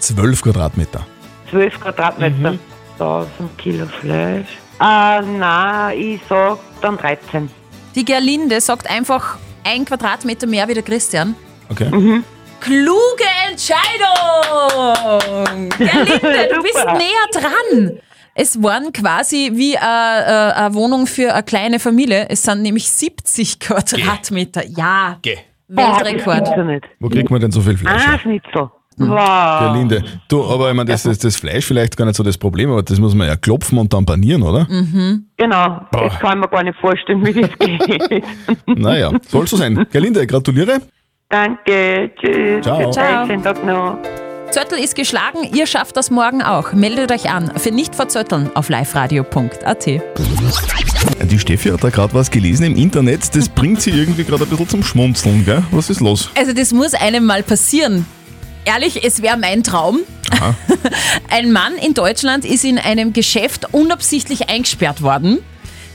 12 0.00 0.42
Quadratmeter. 0.42 1.06
12 1.50 1.80
Quadratmeter, 1.80 2.52
Mhm. 2.52 2.58
1000 2.98 3.58
Kilo 3.58 3.86
Fleisch. 4.00 4.48
Äh, 4.80 5.22
nein, 5.22 5.98
ich 5.98 6.20
sag 6.28 6.58
dann 6.82 6.98
13. 6.98 7.48
Die 7.94 8.04
Gerlinde 8.04 8.60
sagt 8.60 8.90
einfach 8.90 9.38
ein 9.64 9.84
Quadratmeter 9.86 10.46
mehr 10.46 10.68
wie 10.68 10.74
der 10.74 10.82
Christian. 10.82 11.34
Okay. 11.70 11.88
Mhm. 11.90 12.24
Kluge 12.60 13.24
Entscheidung! 13.50 15.68
Gerlinde, 15.78 16.48
du 16.54 16.62
bist 16.62 16.84
näher 16.84 17.26
dran. 17.32 17.98
Es 18.38 18.62
waren 18.62 18.92
quasi 18.92 19.50
wie 19.54 19.72
äh, 19.72 19.78
äh, 19.78 19.80
eine 19.80 20.74
Wohnung 20.74 21.06
für 21.06 21.32
eine 21.32 21.42
kleine 21.42 21.78
Familie. 21.80 22.26
Es 22.28 22.42
sind 22.42 22.60
nämlich 22.60 22.90
70 22.90 23.58
Quadratmeter. 23.60 24.62
Ja, 24.66 25.16
Geh. 25.22 25.38
Weltrekord. 25.68 26.46
Wo 27.00 27.08
kriegt 27.08 27.30
man 27.30 27.40
denn 27.40 27.50
so 27.50 27.62
viel 27.62 27.78
Fleisch? 27.78 28.02
Ah? 28.06 28.18
Schnitzel. 28.18 28.70
Wow. 28.98 29.60
Gerlinde. 29.60 30.04
Du, 30.28 30.44
aber 30.44 30.68
ich 30.68 30.76
meine, 30.76 30.90
das 30.90 31.06
ist 31.06 31.24
das 31.24 31.36
Fleisch 31.36 31.64
vielleicht 31.64 31.96
gar 31.96 32.04
nicht 32.04 32.16
so 32.16 32.22
das 32.22 32.36
Problem, 32.36 32.70
aber 32.70 32.82
das 32.82 33.00
muss 33.00 33.14
man 33.14 33.26
ja 33.26 33.36
klopfen 33.36 33.78
und 33.78 33.92
dann 33.92 34.04
panieren, 34.04 34.42
oder? 34.42 34.66
Mhm. 34.70 35.26
Genau, 35.36 35.80
Boah. 35.90 36.08
das 36.08 36.18
kann 36.18 36.38
ich 36.38 36.44
mir 36.44 36.48
gar 36.48 36.62
nicht 36.62 36.78
vorstellen, 36.78 37.24
wie 37.24 37.40
das 37.40 37.50
geht. 37.58 38.24
Naja, 38.66 39.12
soll 39.28 39.46
so 39.46 39.56
sein. 39.56 39.86
Gerlinde, 39.90 40.26
gratuliere. 40.26 40.80
Danke, 41.30 42.10
tschüss. 42.20 42.62
Ciao. 42.62 42.90
Ciao. 42.90 43.26
Schönen 43.26 43.42
Tag 43.42 43.64
noch. 43.64 43.98
Zöttel 44.56 44.78
ist 44.78 44.94
geschlagen, 44.94 45.40
ihr 45.54 45.66
schafft 45.66 45.98
das 45.98 46.10
morgen 46.10 46.40
auch. 46.40 46.72
Meldet 46.72 47.12
euch 47.12 47.28
an 47.28 47.52
für 47.58 47.70
nicht 47.70 47.94
verzötteln 47.94 48.48
auf 48.54 48.70
liveradio.at. 48.70 49.86
Die 49.86 51.38
Steffi 51.38 51.68
hat 51.68 51.84
da 51.84 51.90
gerade 51.90 52.14
was 52.14 52.30
gelesen 52.30 52.64
im 52.64 52.74
Internet, 52.74 53.36
das 53.36 53.50
bringt 53.50 53.82
sie 53.82 53.90
irgendwie 53.90 54.24
gerade 54.24 54.44
ein 54.44 54.48
bisschen 54.48 54.66
zum 54.66 54.82
Schmunzeln, 54.82 55.44
gell? 55.44 55.62
Was 55.72 55.90
ist 55.90 56.00
los? 56.00 56.30
Also 56.38 56.54
das 56.54 56.72
muss 56.72 56.94
einem 56.94 57.26
mal 57.26 57.42
passieren. 57.42 58.06
Ehrlich, 58.64 59.04
es 59.04 59.20
wäre 59.20 59.36
mein 59.36 59.62
Traum. 59.62 59.98
Ein 61.28 61.52
Mann 61.52 61.74
in 61.76 61.92
Deutschland 61.92 62.46
ist 62.46 62.64
in 62.64 62.78
einem 62.78 63.12
Geschäft 63.12 63.74
unabsichtlich 63.74 64.48
eingesperrt 64.48 65.02
worden. 65.02 65.40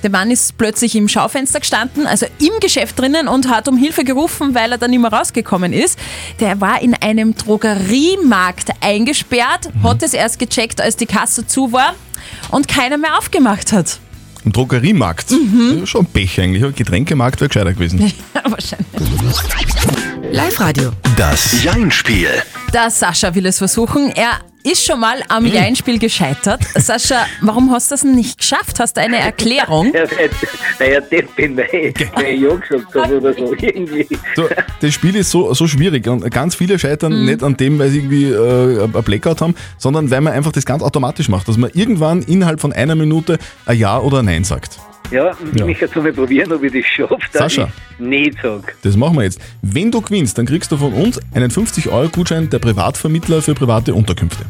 Der 0.04 0.10
Mann 0.10 0.32
ist 0.32 0.58
plötzlich 0.58 0.96
im 0.96 1.08
Schaufenster 1.08 1.60
gestanden, 1.60 2.08
also 2.08 2.26
im 2.40 2.60
Geschäft 2.60 3.00
drinnen 3.00 3.28
und 3.28 3.50
hat 3.50 3.68
um 3.68 3.78
Hilfe 3.78 4.04
gerufen, 4.04 4.56
weil 4.56 4.72
er 4.72 4.78
dann 4.78 4.92
nicht 4.92 5.02
mehr 5.02 5.14
rausgekommen 5.14 5.74
ist. 5.74 6.00
Der 6.40 6.60
war 6.60 6.82
in 6.82 6.94
einem 6.96 7.36
Drogeriemarkt 7.36 8.72
eingesperrt, 8.82 9.70
hat 9.84 10.04
es 10.04 10.14
erst 10.14 10.40
gecheckt, 10.40 10.82
als 10.82 10.96
die 10.96 11.06
Kasse 11.06 11.46
zu 11.46 11.72
war 11.72 11.94
und 12.50 12.68
keiner 12.68 12.98
mehr 12.98 13.18
aufgemacht 13.18 13.72
hat. 13.72 14.00
Im 14.44 14.52
Drogeriemarkt. 14.52 15.32
Mhm. 15.32 15.78
Ja, 15.82 15.86
schon 15.86 16.06
Pech 16.08 16.40
eigentlich. 16.42 16.76
Getränkemarkt 16.76 17.40
wäre 17.42 17.50
gescheiter 17.50 17.74
gewesen. 17.74 18.00
Wahrscheinlich. 18.44 18.88
Live-Radio. 20.32 20.92
Das 21.16 21.62
Jein-Spiel. 21.64 22.30
Der 22.74 22.90
Sascha 22.90 23.36
will 23.36 23.46
es 23.46 23.60
versuchen. 23.60 24.10
Er 24.16 24.40
ist 24.64 24.86
schon 24.86 25.00
mal 25.00 25.22
am 25.30 25.46
Jein-Spiel 25.46 26.00
gescheitert. 26.00 26.62
Sascha, 26.76 27.26
warum 27.42 27.72
hast 27.72 27.92
du 27.92 27.94
das 27.94 28.04
nicht 28.04 28.38
geschafft? 28.40 28.80
Hast 28.80 28.98
du 28.98 29.02
eine 29.02 29.18
Erklärung? 29.18 29.94
Ja, 29.94 30.04
weil, 30.12 30.30
weil 30.78 31.02
ich 31.04 31.10
Depp 31.10 31.36
bin, 31.36 31.58
ich, 31.60 32.08
weil 32.16 32.26
ich 32.26 32.42
ja 32.42 32.56
gesagt 32.56 32.96
habe 32.96 33.18
oder 33.20 33.34
so. 33.34 33.54
Irgendwie. 33.56 34.08
So, 34.36 34.48
das 34.82 34.94
Spiel 34.94 35.16
ist 35.16 35.32
so, 35.32 35.54
so 35.54 35.68
schwierig 35.68 36.08
und 36.08 36.30
ganz 36.32 36.56
viele 36.56 36.78
scheitern 36.80 37.12
Mhm. 37.22 37.26
nicht 37.26 37.44
an 37.44 37.58
dem, 37.58 37.80
weil 37.80 37.90
sie 37.90 38.00
irgendwie 38.00 38.26
äh, 38.32 38.84
ein 38.84 39.04
Blackout 39.04 39.42
haben, 39.42 39.56
sondern 39.78 40.10
weil 40.12 40.22
man 40.22 40.34
einfach 40.34 40.52
das 40.52 40.66
ganz 40.66 40.82
automatisch 40.84 41.30
macht, 41.30 41.48
dass 41.48 41.58
man 41.58 41.70
irgendwann 41.74 42.22
innerhalb 42.22 42.62
von 42.62 42.72
einer 42.74 42.96
Minute 42.96 43.38
ein 43.66 43.78
Ja 43.78 44.00
oder 44.00 44.20
ein 44.20 44.26
Nein 44.26 44.44
sagt. 44.44 44.80
Ja, 45.12 45.32
Ja. 45.56 45.66
mich 45.66 45.80
jetzt 45.80 45.96
mal 45.96 46.12
probieren, 46.14 46.52
ob 46.54 46.64
ich 46.64 46.72
das 46.72 46.86
schaffe, 46.86 47.18
Sascha. 47.34 47.68
ich 47.98 48.00
nicht 48.00 48.38
sage. 48.42 48.64
Das 48.82 48.96
machen 48.96 49.18
wir 49.18 49.24
jetzt. 49.24 49.40
Wenn 49.62 49.92
du 49.92 50.02
gewinnst, 50.02 50.38
dann 50.38 50.46
kriegst 50.46 50.72
du 50.72 50.78
von 50.78 50.94
uns 50.94 51.20
einen 51.34 51.52
50-Euro-Gutschein 51.52 52.50
der 52.50 52.60
Privatvermittler 52.60 53.42
für 53.42 53.54
private 53.54 53.94
Unterkünfte. 53.94 54.46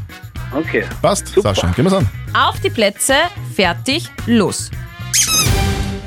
Okay. 0.53 0.83
Passt, 1.01 1.27
Sascha, 1.35 1.67
gehen 1.71 1.85
wir's 1.85 1.93
an. 1.93 2.07
Auf 2.33 2.59
die 2.59 2.69
Plätze, 2.69 3.15
fertig, 3.55 4.07
los. 4.27 4.69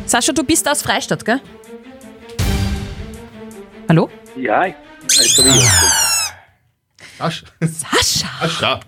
Sascha, 0.06 0.32
du 0.32 0.44
bist 0.44 0.68
aus 0.68 0.82
Freistadt, 0.82 1.25
gell? 1.25 1.40
Hallo? 3.88 4.08
Ja, 4.37 4.66
ich 4.66 4.75
Sascha. 7.18 7.46
Sascha. 7.61 8.28
Sascha. 8.40 8.80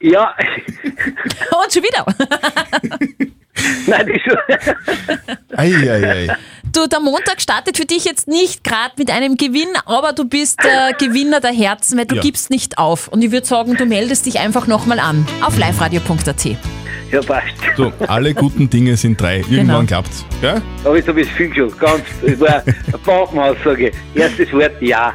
Ja, 0.00 0.34
Und 1.62 1.72
schon 1.72 1.82
wieder. 1.82 2.06
nein, 3.86 4.06
das 4.06 5.28
ist 5.28 5.58
Eieiei. 5.58 6.28
Du, 6.72 6.86
der 6.86 7.00
Montag 7.00 7.40
startet 7.40 7.76
für 7.76 7.86
dich 7.86 8.04
jetzt 8.04 8.28
nicht 8.28 8.62
gerade 8.62 8.92
mit 8.98 9.10
einem 9.10 9.36
Gewinn, 9.36 9.68
aber 9.86 10.12
du 10.12 10.24
bist 10.26 10.62
der 10.62 10.92
Gewinner 10.98 11.40
der 11.40 11.52
Herzen, 11.52 11.98
weil 11.98 12.04
du 12.06 12.16
Ja. 12.16 12.22
gibst 12.22 12.50
nicht 12.50 12.78
auf. 12.78 13.08
Und 13.08 13.22
ich 13.22 13.30
würde 13.30 13.46
sagen, 13.46 13.76
du 13.76 13.86
meldest 13.86 14.26
dich 14.26 14.38
einfach 14.38 14.66
nochmal 14.66 14.98
an 15.00 15.26
auf 15.40 15.56
liveradio.at. 15.56 16.44
Ja, 17.10 17.22
passt. 17.22 17.46
So, 17.76 17.90
alle 18.06 18.34
guten 18.34 18.68
Dinge 18.68 18.96
sind 18.98 19.18
drei. 19.18 19.38
Irgendwann 19.38 19.66
Genau. 19.66 19.82
klappt's. 19.84 20.26
Gell? 20.42 20.60
Aber 20.84 20.96
jetzt 20.96 21.08
habe 21.08 21.22
ich 21.22 21.28
es 21.28 21.32
viel 21.34 21.54
schon. 21.54 21.76
Ganz, 21.78 22.02
es 22.26 22.38
war 22.38 22.62
eine 22.62 22.98
Bombenaussage. 23.04 23.90
Erstes 24.14 24.52
Wort, 24.52 24.72
ja. 24.80 25.14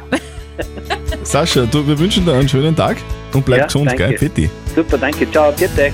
Sascha, 1.22 1.66
du, 1.66 1.86
wir 1.86 1.96
wünschen 1.98 2.24
dir 2.26 2.32
einen 2.34 2.48
schönen 2.48 2.74
Tag 2.74 2.96
und 3.34 3.44
bleib 3.44 3.60
Ja, 3.60 3.66
gesund, 3.66 3.86
danke. 3.88 4.08
gell? 4.08 4.18
Fetti. 4.18 4.50
Super, 4.74 4.98
danke, 4.98 5.30
ciao, 5.30 5.52
bitte. 5.52 5.92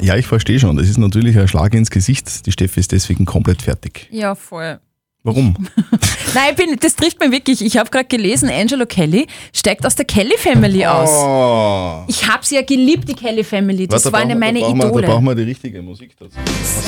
Ja, 0.00 0.16
ich 0.16 0.26
verstehe 0.26 0.58
schon. 0.60 0.76
Das 0.76 0.88
ist 0.88 0.98
natürlich 0.98 1.38
ein 1.38 1.48
Schlag 1.48 1.74
ins 1.74 1.90
Gesicht. 1.90 2.46
Die 2.46 2.52
Steffi 2.52 2.80
ist 2.80 2.92
deswegen 2.92 3.24
komplett 3.24 3.62
fertig. 3.62 4.08
Ja, 4.10 4.34
voll. 4.34 4.78
Warum? 5.24 5.54
Nein, 6.34 6.50
ich 6.52 6.56
bin, 6.56 6.76
das 6.80 6.94
trifft 6.94 7.18
mich 7.20 7.30
wirklich. 7.32 7.60
Ich 7.64 7.76
habe 7.76 7.90
gerade 7.90 8.06
gelesen, 8.06 8.48
Angelo 8.50 8.86
Kelly 8.86 9.26
steigt 9.52 9.84
aus 9.84 9.96
der 9.96 10.04
Kelly 10.04 10.36
Family 10.38 10.86
aus. 10.86 11.10
Oh. 11.12 12.04
Ich 12.06 12.26
habe 12.28 12.44
sie 12.46 12.54
ja 12.54 12.62
geliebt, 12.62 13.08
die 13.08 13.14
Kelly 13.14 13.42
Family. 13.44 13.86
Das 13.88 14.04
Warte, 14.04 14.12
da 14.12 14.18
waren 14.18 14.28
ja 14.30 14.34
brauchen 14.36 14.40
wir- 14.40 14.46
meine 14.46 14.60
da 14.60 14.66
brauchen 14.66 14.78
wir, 14.78 14.86
Idole. 14.86 15.06
Da 15.06 15.12
brauchen 15.12 15.24
wir 15.26 15.34
die 15.34 15.42
richtige 15.42 15.82
Musik 15.82 16.12
dazu. 16.18 16.36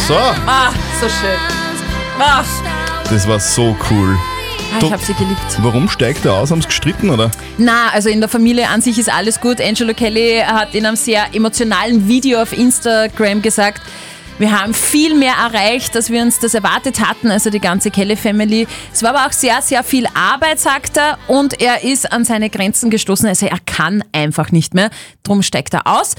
So, 0.06 0.14
ah, 0.14 0.72
so 1.00 1.08
schön. 1.08 1.38
Ah, 2.18 2.44
das 3.10 3.26
war 3.28 3.40
so 3.40 3.76
cool. 3.90 4.16
Ah, 4.72 4.78
ich 4.82 4.92
habe 4.92 5.02
sie 5.02 5.14
geliebt. 5.14 5.40
Warum 5.58 5.88
steigt 5.88 6.24
er 6.24 6.34
aus? 6.34 6.50
Haben 6.50 6.62
sie 6.62 6.68
gestritten, 6.68 7.10
oder? 7.10 7.30
Na, 7.58 7.88
also 7.92 8.08
in 8.08 8.20
der 8.20 8.28
Familie 8.28 8.68
an 8.68 8.80
sich 8.80 8.98
ist 8.98 9.12
alles 9.12 9.40
gut. 9.40 9.60
Angelo 9.60 9.94
Kelly 9.94 10.42
hat 10.46 10.74
in 10.74 10.86
einem 10.86 10.96
sehr 10.96 11.34
emotionalen 11.34 12.08
Video 12.08 12.42
auf 12.42 12.52
Instagram 12.56 13.42
gesagt, 13.42 13.82
wir 14.40 14.58
haben 14.58 14.72
viel 14.72 15.14
mehr 15.14 15.34
erreicht, 15.34 15.94
als 15.94 16.08
wir 16.08 16.22
uns 16.22 16.38
das 16.38 16.54
erwartet 16.54 17.06
hatten, 17.06 17.30
also 17.30 17.50
die 17.50 17.60
ganze 17.60 17.90
Kelly 17.90 18.16
Family. 18.16 18.66
Es 18.90 19.02
war 19.02 19.10
aber 19.10 19.26
auch 19.26 19.32
sehr, 19.32 19.60
sehr 19.60 19.84
viel 19.84 20.06
Arbeit, 20.14 20.58
sagt 20.58 20.96
er, 20.96 21.18
und 21.28 21.60
er 21.60 21.84
ist 21.84 22.10
an 22.10 22.24
seine 22.24 22.48
Grenzen 22.48 22.88
gestoßen. 22.88 23.28
Also 23.28 23.44
er 23.46 23.58
kann 23.66 24.02
einfach 24.12 24.50
nicht 24.50 24.72
mehr. 24.72 24.88
Drum 25.24 25.42
steigt 25.42 25.74
er 25.74 25.86
aus. 25.86 26.14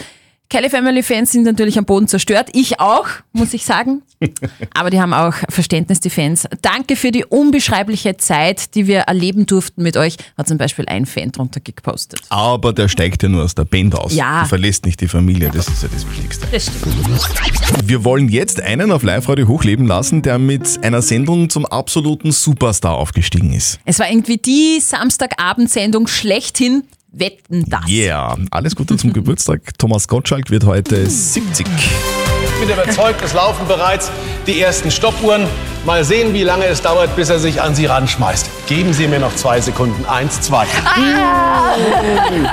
Kelly 0.52 0.70
Family 0.70 1.02
Fans 1.02 1.32
sind 1.32 1.44
natürlich 1.44 1.78
am 1.78 1.86
Boden 1.86 2.10
zerstört. 2.10 2.50
Ich 2.52 2.82
auch, 2.82 3.08
muss 3.32 3.54
ich 3.54 3.64
sagen. 3.64 4.02
Aber 4.74 4.90
die 4.90 5.00
haben 5.00 5.14
auch 5.14 5.34
Verständnis, 5.48 6.02
die 6.02 6.10
Fans. 6.10 6.46
Danke 6.62 6.98
für 6.98 7.12
die 7.12 7.24
unbeschreibliche 7.24 8.18
Zeit, 8.18 8.76
die 8.76 8.86
wir 8.86 9.00
erleben 9.00 9.46
durften 9.46 9.82
mit 9.82 9.96
euch, 9.96 10.18
hat 10.38 10.50
zum 10.50 10.58
Beispiel 10.58 10.90
ein 10.90 11.06
Fan 11.06 11.32
drunter 11.32 11.62
gepostet. 11.62 12.20
Aber 12.28 12.74
der 12.74 12.90
steigt 12.90 13.24
ja 13.24 13.30
nur 13.30 13.46
aus 13.46 13.56
der 13.56 13.64
Band 13.64 13.96
aus. 13.96 14.14
Ja. 14.14 14.40
Der 14.40 14.50
verlässt 14.50 14.86
nicht 14.86 15.00
die 15.00 15.08
Familie, 15.08 15.50
das 15.54 15.70
ist 15.70 15.84
ja 15.84 15.90
das 15.92 16.06
Wichtigste. 16.06 16.46
Das 16.52 16.66
stimmt. 16.66 17.88
Wir 17.88 18.04
wollen 18.04 18.28
jetzt 18.28 18.60
einen 18.60 18.92
auf 18.92 19.04
Live-Radio 19.04 19.48
hochleben 19.48 19.88
lassen, 19.88 20.22
der 20.22 20.38
mit 20.38 20.84
einer 20.84 21.02
Sendung 21.02 21.50
zum 21.50 21.66
absoluten 21.66 22.34
Superstar 22.34 22.96
aufgestiegen 22.96 23.54
ist. 23.54 23.80
Es 23.86 24.00
war 24.00 24.10
irgendwie 24.12 24.38
die 24.38 24.82
Samstagabendsendung 24.82 26.08
schlechthin. 26.08 26.84
Wetten 27.14 27.66
das. 27.68 27.82
Yeah, 27.90 28.38
alles 28.52 28.76
Gute 28.76 28.96
zum 28.96 29.12
Geburtstag. 29.12 29.62
Thomas 29.78 30.08
Gottschalk 30.08 30.50
wird 30.50 30.66
heute 30.66 31.10
70. 31.10 31.68
Ich 31.68 32.68
bin 32.68 32.70
überzeugt, 32.70 33.22
es 33.24 33.34
laufen 33.34 33.68
bereits 33.68 34.10
die 34.48 34.62
ersten 34.62 34.90
Stoppuhren. 34.90 35.46
Mal 35.86 36.06
sehen, 36.06 36.34
wie 36.34 36.44
lange 36.44 36.66
es 36.66 36.82
dauert, 36.82 37.14
bis 37.18 37.30
er 37.30 37.40
sich 37.40 37.62
an 37.62 37.76
Sie 37.76 37.86
ranschmeißt. 37.86 38.50
Geben 38.68 38.94
Sie 38.94 39.08
mir 39.08 39.20
noch 39.20 39.36
zwei 39.36 39.60
Sekunden. 39.60 40.06
Eins, 40.06 40.42
zwei. 40.42 40.66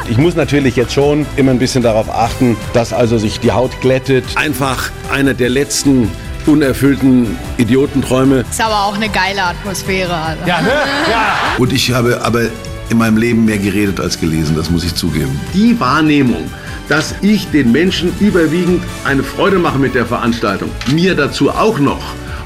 Ich 0.09 0.17
muss 0.17 0.35
natürlich 0.35 0.77
jetzt 0.77 0.93
schon 0.93 1.27
immer 1.37 1.51
ein 1.51 1.59
bisschen 1.59 1.83
darauf 1.83 2.09
achten, 2.11 2.57
dass 2.73 2.93
also 2.93 3.19
sich 3.19 3.41
die 3.41 3.53
Haut 3.53 3.81
glättet. 3.81 4.25
Einfach 4.37 4.91
einer 5.13 5.35
der 5.35 5.49
letzten 5.51 6.11
unerfüllten 6.47 7.37
Idiotenträume. 7.59 8.45
Ist 8.51 8.61
aber 8.61 8.85
auch 8.87 8.95
eine 8.95 9.09
geile 9.09 9.43
Atmosphäre. 9.43 10.15
Also. 10.15 10.47
Ja, 10.47 10.61
ne? 10.61 10.73
Ja. 11.11 11.35
Und 11.59 11.73
ich 11.73 11.93
habe 11.93 12.23
aber 12.23 12.49
in 12.91 12.99
meinem 12.99 13.17
Leben 13.17 13.45
mehr 13.45 13.59
geredet 13.59 14.01
als 14.01 14.19
gelesen, 14.19 14.57
das 14.57 14.71
muss 14.71 14.85
ich 14.85 14.95
zugeben. 14.95 15.39
Die 15.55 15.79
Wahrnehmung, 15.79 16.51
dass 16.89 17.15
ich 17.23 17.51
den 17.51 17.73
Menschen 17.73 18.13
überwiegend 18.21 18.83
eine 19.05 19.23
Freude 19.23 19.59
mache 19.59 19.79
mit 19.79 19.95
der 19.95 20.07
Veranstaltung, 20.07 20.71
mir 20.91 21.15
dazu 21.15 21.51
auch 21.51 21.79
noch 21.79 22.03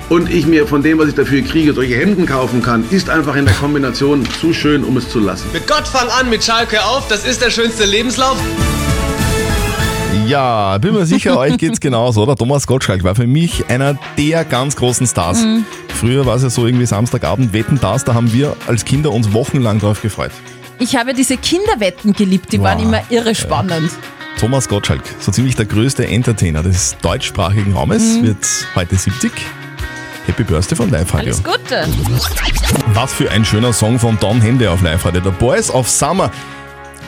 und 0.08 0.30
ich 0.30 0.46
mir 0.46 0.66
von 0.66 0.82
dem, 0.82 0.99
was 0.99 1.08
ich 1.08 1.14
dafür 1.14 1.42
kriege, 1.42 1.72
solche 1.72 1.94
Hemden 1.96 2.26
kaufen 2.26 2.62
kann, 2.62 2.84
ist 2.90 3.08
einfach 3.08 3.37
in 3.37 3.46
der 3.46 3.54
Kombination 3.54 4.26
zu 4.40 4.52
schön, 4.52 4.84
um 4.84 4.96
es 4.96 5.08
zu 5.08 5.20
lassen. 5.20 5.46
Mit 5.52 5.66
Gott 5.66 5.88
fang 5.88 6.08
an, 6.08 6.28
mit 6.28 6.44
Schalke 6.44 6.84
auf. 6.84 7.08
Das 7.08 7.25
ist 7.25 7.40
der 7.40 7.50
schönste 7.50 7.84
Lebenslauf. 7.84 8.37
Ja, 10.26 10.78
bin 10.78 10.94
mir 10.94 11.04
sicher, 11.04 11.36
euch 11.36 11.58
geht's 11.58 11.80
genauso, 11.80 12.22
oder? 12.22 12.36
Thomas 12.36 12.66
Gottschalk 12.66 13.02
war 13.04 13.14
für 13.14 13.26
mich 13.26 13.68
einer 13.68 13.98
der 14.16 14.44
ganz 14.44 14.76
großen 14.76 15.06
Stars. 15.06 15.42
Mhm. 15.42 15.64
Früher 15.88 16.24
war 16.26 16.36
es 16.36 16.42
ja 16.42 16.50
so 16.50 16.66
irgendwie 16.66 16.86
Samstagabend, 16.86 17.52
Wetten 17.52 17.78
das, 17.80 18.04
da 18.04 18.14
haben 18.14 18.32
wir 18.32 18.56
als 18.66 18.84
Kinder 18.84 19.12
uns 19.12 19.32
wochenlang 19.32 19.78
drauf 19.80 20.00
gefreut. 20.00 20.30
Ich 20.78 20.96
habe 20.96 21.12
diese 21.14 21.36
Kinderwetten 21.36 22.12
geliebt, 22.12 22.52
die 22.52 22.60
waren 22.60 22.78
Wow. 22.78 22.84
immer 22.84 23.02
irre 23.10 23.34
spannend. 23.34 23.90
Thomas 24.38 24.68
Gottschalk, 24.68 25.02
so 25.20 25.30
ziemlich 25.30 25.54
der 25.56 25.66
größte 25.66 26.06
Entertainer 26.06 26.62
des 26.62 26.96
deutschsprachigen 27.02 27.74
Raumes, 27.74 28.02
Mhm. 28.18 28.22
wird 28.24 28.38
heute 28.74 28.96
70. 28.96 29.30
Happy 30.26 30.44
Birthday 30.44 30.76
von 30.76 30.88
Live 30.90 31.12
Radio. 31.14 31.34
Alles 31.34 31.42
Gute. 31.44 31.86
Was 32.94 33.12
für 33.12 33.30
ein 33.30 33.44
schöner 33.44 33.72
Song 33.72 33.98
von 33.98 34.18
Don 34.20 34.40
Hende 34.40 34.70
auf 34.70 34.80
Live 34.82 35.04
Radio. 35.04 35.20
The 35.22 35.30
Boys 35.30 35.68
of 35.70 35.88
Summer. 35.88 36.30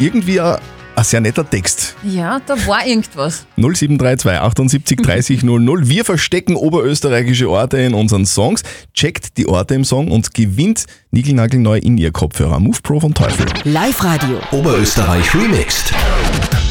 Irgendwie 0.00 0.40
ein, 0.40 0.58
ein 0.96 1.04
sehr 1.04 1.20
netter 1.20 1.48
Text. 1.48 1.96
Ja, 2.02 2.40
da 2.46 2.54
war 2.66 2.86
irgendwas. 2.86 3.46
0732 3.56 4.40
78 4.40 4.98
30 5.02 5.42
00. 5.42 5.88
Wir 5.88 6.04
verstecken 6.04 6.54
oberösterreichische 6.56 7.50
Orte 7.50 7.78
in 7.78 7.94
unseren 7.94 8.26
Songs. 8.26 8.62
Checkt 8.92 9.36
die 9.36 9.46
Orte 9.48 9.74
im 9.74 9.84
Song 9.84 10.10
und 10.10 10.34
gewinnt 10.34 10.84
niegelnagelneu 11.10 11.78
in 11.78 11.98
ihr 11.98 12.12
Kopfhörer. 12.12 12.60
Move 12.60 12.78
Pro 12.82 13.00
von 13.00 13.12
Teufel. 13.14 13.46
Live-Radio. 13.64 14.38
Oberösterreich 14.52 15.34
remixed. 15.34 15.92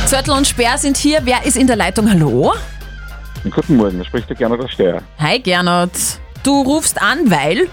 Zörtel 0.07 0.33
und 0.35 0.47
Sperr 0.47 0.77
sind 0.77 0.97
hier. 0.97 1.19
Wer 1.23 1.45
ist 1.45 1.57
in 1.57 1.67
der 1.67 1.75
Leitung? 1.75 2.09
Hallo? 2.09 2.53
Guten 3.43 3.75
Morgen, 3.75 3.97
da 3.99 4.05
spricht 4.05 4.29
der 4.29 4.37
Gernot 4.37 4.61
aus 4.61 4.71
Steyr. 4.71 5.01
Hi 5.19 5.37
Gernot. 5.39 5.91
Du 6.43 6.61
rufst 6.61 7.01
an, 7.01 7.29
weil 7.29 7.67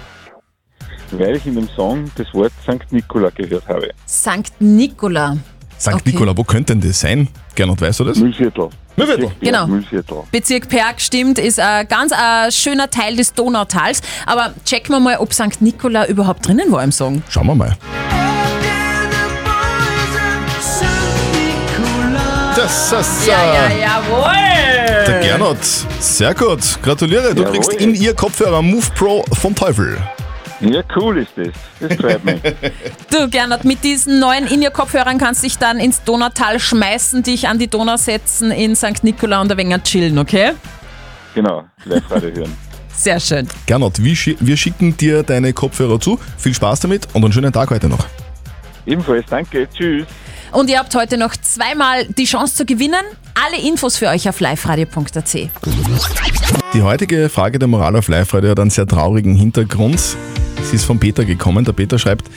Weil 1.13 1.37
ich 1.37 1.47
in 1.47 1.55
dem 1.55 1.69
Song 1.77 2.11
das 2.17 2.27
Wort 2.35 2.53
St. 2.63 2.93
Nikola 2.93 3.31
gehört 3.31 3.69
habe. 3.69 3.91
St. 4.09 4.53
Nikola. 4.59 5.37
St. 5.81 5.89
Okay. 5.95 6.03
Nikola, 6.13 6.37
wo 6.37 6.45
könnte 6.45 6.77
denn 6.77 6.87
das 6.87 7.01
sein? 7.01 7.29
Gernot, 7.55 7.81
weißt 7.81 8.01
du 8.01 8.05
das? 8.05 8.19
Müllviertel. 8.19 8.69
Müllviertel. 8.97 9.31
Genau. 9.41 9.67
Müllviertel. 9.67 10.19
Bezirk 10.31 10.69
Perg 10.69 11.01
stimmt, 11.01 11.39
ist 11.39 11.59
ein 11.59 11.89
ganz 11.89 12.13
ein 12.13 12.53
schöner 12.53 12.91
Teil 12.91 13.17
des 13.17 13.33
Donautals. 13.33 14.03
Aber 14.27 14.53
checken 14.67 14.95
wir 14.95 15.01
mal, 15.01 15.17
ob 15.17 15.33
St. 15.33 15.61
Nikola 15.63 16.07
überhaupt 16.07 16.47
drinnen 16.47 16.71
war 16.71 16.85
im 16.85 16.93
Song. 16.93 17.23
Schauen 17.31 17.47
wir 17.47 17.55
mal. 17.55 17.77
Das 22.57 22.93
ist 22.93 23.27
Ja, 23.27 23.55
ja, 23.55 23.67
äh, 23.69 23.81
jawohl. 23.81 25.05
der 25.07 25.21
Gernot. 25.21 25.59
Sehr 25.99 26.35
gut. 26.35 26.61
Gratuliere. 26.83 27.35
Du 27.35 27.43
Jawohl. 27.43 27.55
kriegst 27.55 27.73
in 27.75 27.95
ihr 27.95 28.15
Kopfhörer 28.15 28.61
Move 28.61 28.85
Pro 28.97 29.25
vom 29.41 29.55
Teufel. 29.55 29.97
Ja, 30.61 30.83
cool 30.97 31.19
ist 31.19 31.33
das. 31.37 31.49
Das 31.81 31.99
freut 31.99 32.25
mich. 32.25 32.41
Du, 33.11 33.29
Gernot, 33.29 33.65
mit 33.65 33.83
diesen 33.83 34.21
neuen 34.21 34.47
In-Ear-Kopfhörern 34.47 35.19
kannst 35.19 35.43
du 35.43 35.47
dich 35.47 35.59
dann 35.59 35.79
ins 35.79 36.03
Donautal 36.05 36.61
schmeißen, 36.61 37.23
dich 37.23 37.49
an 37.49 37.59
die 37.59 37.69
Donau 37.69 37.97
setzen, 37.97 38.51
in 38.51 38.77
St. 38.77 39.03
Nikola 39.03 39.41
und 39.41 39.51
ein 39.51 39.59
wenig 39.59 39.83
chillen, 39.83 40.19
okay? 40.19 40.53
genau, 41.35 41.65
Live-Radio 41.85 42.31
hören. 42.31 42.57
Sehr 42.93 43.19
schön. 43.19 43.49
Gernot, 43.65 44.03
wir, 44.03 44.15
schi 44.15 44.37
wir 44.41 44.57
schicken 44.57 44.97
dir 44.97 45.23
deine 45.23 45.53
Kopfhörer 45.53 45.99
zu. 45.99 46.19
Viel 46.37 46.53
Spaß 46.53 46.81
damit 46.81 47.09
und 47.15 47.25
einen 47.25 47.33
schönen 47.33 47.53
Tag 47.53 47.71
heute 47.71 47.89
noch. 47.89 48.05
Ebenfalls, 48.85 49.25
danke. 49.31 49.69
Tschüss. 49.73 50.07
Und 50.53 50.69
ihr 50.69 50.79
habt 50.79 50.95
heute 50.95 51.17
noch 51.17 51.35
zweimal 51.37 52.05
die 52.07 52.25
Chance 52.25 52.57
zu 52.57 52.67
gewinnen. 52.67 53.05
Alle 53.35 53.63
Infos 53.67 53.97
für 53.97 54.09
euch 54.09 54.29
auf 54.29 54.41
liveradio.at. 54.41 55.35
Die 56.75 56.83
heutige 56.83 57.29
Frage 57.29 57.59
der 57.59 57.69
Moral 57.69 57.97
auf 57.97 58.09
Live-Radio 58.09 58.51
hat 58.51 58.61
einen 58.61 58.71
sehr 58.71 58.87
traurigen 58.87 59.35
Hintergrund. 59.37 60.17
Sie 60.63 60.77
ist 60.77 60.85
von 60.85 60.99
Peter 60.99 61.25
gekommen. 61.25 61.65
Der 61.65 61.73
Peter 61.73 61.99
schreibt, 61.99 62.31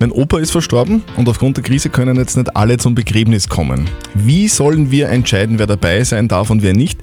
mein 0.00 0.12
Opa 0.12 0.38
ist 0.38 0.52
verstorben 0.52 1.02
und 1.16 1.28
aufgrund 1.28 1.56
der 1.56 1.64
Krise 1.64 1.90
können 1.90 2.16
jetzt 2.16 2.36
nicht 2.36 2.56
alle 2.56 2.78
zum 2.78 2.94
Begräbnis 2.94 3.48
kommen. 3.48 3.88
Wie 4.14 4.48
sollen 4.48 4.90
wir 4.90 5.08
entscheiden, 5.08 5.58
wer 5.58 5.66
dabei 5.66 6.04
sein 6.04 6.28
darf 6.28 6.50
und 6.50 6.62
wer 6.62 6.72
nicht? 6.72 7.00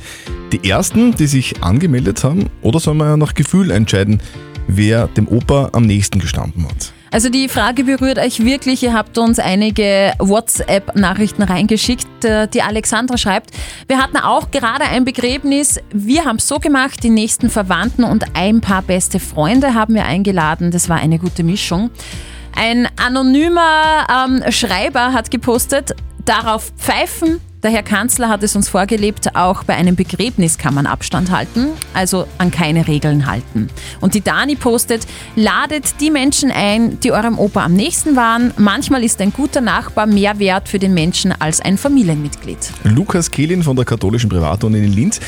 Die 0.52 0.70
ersten, 0.70 1.14
die 1.14 1.28
sich 1.28 1.62
angemeldet 1.62 2.24
haben, 2.24 2.50
oder 2.62 2.80
sollen 2.80 2.98
wir 2.98 3.18
nach 3.18 3.34
Gefühl 3.34 3.72
entscheiden, 3.72 4.22
wer 4.68 5.08
dem 5.08 5.28
Opa 5.28 5.70
am 5.74 5.84
nächsten 5.84 6.20
gestanden 6.20 6.66
hat? 6.66 6.94
Also 7.16 7.30
die 7.30 7.48
Frage 7.48 7.86
berührt 7.86 8.20
euch 8.20 8.44
wirklich. 8.44 8.84
Ihr 8.84 8.92
habt 8.92 9.18
uns 9.18 9.40
einige 9.40 10.12
WhatsApp-Nachrichten 10.20 11.44
reingeschickt. 11.44 12.26
Äh, 12.26 12.50
Die 12.50 12.62
Alexandra 12.62 13.18
schreibt, 13.18 13.52
wir 13.88 14.00
hatten 14.00 14.18
auch 14.18 14.52
gerade 14.52 14.84
ein 14.84 15.06
Begräbnis. 15.06 15.80
Wir 15.94 16.26
haben 16.26 16.36
es 16.36 16.48
so 16.50 16.60
gemacht, 16.60 17.02
die 17.04 17.10
nächsten 17.10 17.50
Verwandten 17.50 18.04
und 18.04 18.36
ein 18.36 18.60
paar 18.60 18.82
beste 18.82 19.22
Freunde 19.22 19.76
haben 19.76 19.96
wir 19.96 20.04
eingeladen. 20.04 20.72
Das 20.72 20.90
war 20.90 20.98
eine 20.98 21.18
gute 21.18 21.44
Mischung. 21.44 21.90
Ein 22.54 22.90
anonymer 22.98 24.08
ähm, 24.14 24.52
Schreiber 24.52 25.14
hat 25.14 25.32
gepostet, 25.32 25.96
darauf 26.26 26.74
pfeifen. 26.76 27.40
Der 27.66 27.72
Herr 27.72 27.82
Kanzler 27.82 28.30
hat 28.30 28.44
es 28.44 28.56
uns 28.56 28.70
vorgelebt, 28.70 29.36
auch 29.36 29.64
bei 29.64 29.74
einem 29.74 29.96
Begräbnis 29.96 30.60
kann 30.60 30.76
man 30.76 30.86
Abstand 30.86 31.32
halten, 31.32 31.70
also 31.96 32.28
an 32.38 32.52
keine 32.52 32.88
Regeln 32.88 33.26
halten. 33.26 33.72
Und 34.02 34.14
die 34.14 34.22
Dani 34.22 34.56
postet, 34.56 35.08
ladet 35.36 36.00
die 36.00 36.12
Menschen 36.12 36.52
ein, 36.52 37.00
die 37.00 37.12
eurem 37.12 37.40
Opa 37.40 37.66
am 37.66 37.74
nächsten 37.74 38.16
waren. 38.16 38.54
Manchmal 38.58 39.04
ist 39.04 39.20
ein 39.20 39.34
guter 39.34 39.62
Nachbar 39.62 40.06
mehr 40.06 40.38
wert 40.38 40.70
für 40.70 40.78
den 40.78 40.94
Menschen 40.94 41.32
als 41.32 41.60
ein 41.60 41.80
Familienmitglied. 41.80 42.60
Lukas 42.84 43.32
Kehlin 43.32 43.64
von 43.64 43.76
der 43.76 43.86
katholischen 43.86 44.30
Privatuni 44.30 44.78
in 44.78 44.94
Linz. 44.94 45.20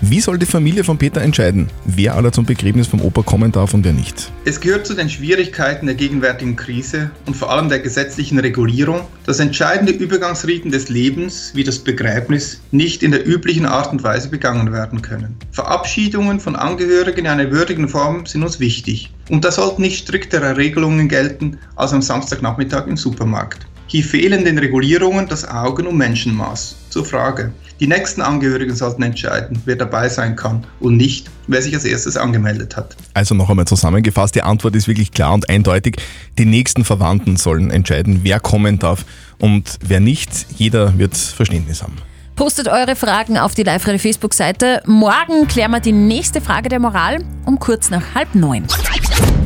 Wie 0.00 0.20
soll 0.20 0.38
die 0.38 0.46
Familie 0.46 0.84
von 0.84 0.98
Peter 0.98 1.20
entscheiden, 1.22 1.68
wer 1.84 2.14
aller 2.16 2.32
zum 2.32 2.44
Begräbnis 2.44 2.88
vom 2.88 3.00
Opa 3.00 3.22
kommen 3.22 3.52
darf 3.52 3.74
und 3.74 3.84
wer 3.84 3.92
nicht? 3.92 4.32
Es 4.44 4.60
gehört 4.60 4.86
zu 4.86 4.94
den 4.94 5.08
Schwierigkeiten 5.08 5.86
der 5.86 5.94
gegenwärtigen 5.94 6.56
Krise 6.56 7.10
und 7.26 7.36
vor 7.36 7.50
allem 7.50 7.68
der 7.68 7.78
gesetzlichen 7.78 8.38
Regulierung, 8.38 9.02
dass 9.24 9.38
entscheidende 9.38 9.92
Übergangsriten 9.92 10.70
des 10.70 10.88
Lebens 10.88 11.52
wie 11.54 11.64
das 11.64 11.78
Begräbnis 11.78 12.60
nicht 12.72 13.02
in 13.02 13.12
der 13.12 13.26
üblichen 13.26 13.66
Art 13.66 13.92
und 13.92 14.02
Weise 14.02 14.28
begangen 14.28 14.72
werden 14.72 15.00
können. 15.00 15.36
Verabschiedungen 15.52 16.40
von 16.40 16.56
Angehörigen 16.56 17.20
in 17.20 17.26
einer 17.28 17.50
würdigen 17.50 17.88
Form 17.88 18.26
sind 18.26 18.42
uns 18.42 18.60
wichtig. 18.60 19.12
Und 19.30 19.44
da 19.44 19.52
sollten 19.52 19.82
nicht 19.82 19.98
striktere 19.98 20.56
Regelungen 20.56 21.08
gelten 21.08 21.58
als 21.76 21.92
am 21.92 22.02
Samstagnachmittag 22.02 22.86
im 22.88 22.96
Supermarkt. 22.96 23.66
Hier 23.86 24.04
fehlen 24.04 24.44
den 24.44 24.58
Regulierungen 24.58 25.28
das 25.28 25.46
Augen- 25.46 25.86
und 25.86 25.96
Menschenmaß. 25.96 26.76
Zur 26.90 27.04
Frage. 27.04 27.52
Die 27.80 27.86
nächsten 27.86 28.22
Angehörigen 28.22 28.74
sollten 28.74 29.02
entscheiden, 29.02 29.60
wer 29.64 29.76
dabei 29.76 30.08
sein 30.08 30.36
kann 30.36 30.64
und 30.80 30.96
nicht, 30.96 31.28
wer 31.48 31.60
sich 31.60 31.74
als 31.74 31.84
erstes 31.84 32.16
angemeldet 32.16 32.76
hat. 32.76 32.96
Also 33.14 33.34
noch 33.34 33.50
einmal 33.50 33.66
zusammengefasst, 33.66 34.34
die 34.36 34.42
Antwort 34.42 34.76
ist 34.76 34.86
wirklich 34.86 35.10
klar 35.10 35.34
und 35.34 35.48
eindeutig. 35.48 35.96
Die 36.38 36.46
nächsten 36.46 36.84
Verwandten 36.84 37.36
sollen 37.36 37.70
entscheiden, 37.70 38.20
wer 38.22 38.38
kommen 38.38 38.78
darf 38.78 39.04
und 39.38 39.78
wer 39.84 40.00
nicht. 40.00 40.30
Jeder 40.56 40.96
wird 40.98 41.16
Verständnis 41.16 41.82
haben. 41.82 41.96
Postet 42.36 42.68
eure 42.68 42.96
Fragen 42.96 43.38
auf 43.38 43.54
die 43.54 43.62
Live-Radio 43.62 43.98
Facebook-Seite. 43.98 44.82
Morgen 44.86 45.46
klären 45.46 45.70
wir 45.70 45.80
die 45.80 45.92
nächste 45.92 46.40
Frage 46.40 46.68
der 46.68 46.80
Moral 46.80 47.24
um 47.44 47.58
kurz 47.58 47.90
nach 47.90 48.14
halb 48.14 48.34
neun. 48.34 48.66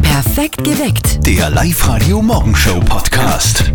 Perfekt 0.03 0.65
geweckt. 0.65 1.27
Der 1.27 1.51
Live-Radio 1.51 2.23
Morgenshow 2.23 2.81
Podcast. 2.81 3.73